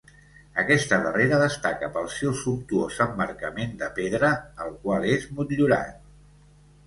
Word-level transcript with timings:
Aquesta 0.61 0.97
darrera 1.01 1.37
destaca 1.41 1.89
pel 1.97 2.07
seu 2.13 2.33
sumptuós 2.39 2.97
emmarcament 3.05 3.75
de 3.81 3.89
pedra, 3.99 4.31
el 4.65 4.73
qual 4.87 5.05
és 5.11 5.29
motllurat. 5.41 6.01